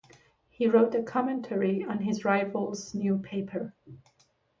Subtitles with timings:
[0.49, 3.75] He wrote a commentary on his rival's new paper.